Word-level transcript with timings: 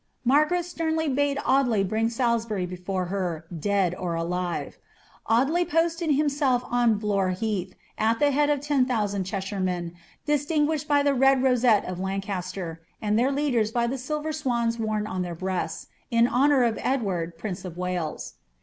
Margaret 0.25 0.63
sternly 0.65 1.07
bade 1.07 1.37
Andley 1.45 1.87
bring 1.87 2.09
Salisbury 2.09 2.65
before 2.65 3.05
her, 3.13 3.45
dead 3.55 3.93
or 3.93 4.15
alive. 4.15 4.79
Audley 5.27 5.63
posted 5.63 6.15
himself 6.15 6.63
on 6.65 6.99
Uore 6.99 7.33
beatb, 7.37 7.73
at 7.99 8.17
the 8.17 8.31
head 8.31 8.49
of 8.49 8.61
ten 8.61 8.87
thousand 8.87 9.25
Cheshirernen, 9.25 9.91
disiinguished 10.27 10.87
by 10.87 11.03
the 11.03 11.13
red 11.13 11.43
rosette 11.43 11.85
of 11.85 11.99
Lancaster, 11.99 12.81
and 12.99 13.19
their 13.19 13.31
leaders 13.31 13.71
by 13.71 13.85
the 13.85 13.99
silver 13.99 14.31
swana 14.31 14.75
woru 14.79 15.07
on 15.07 15.21
their 15.21 15.35
breasts, 15.35 15.85
in 16.09 16.27
honour 16.27 16.63
of 16.63 16.79
Edward, 16.81 17.37
prince 17.37 17.63
of 17.63 17.77
Wales. 17.77 18.33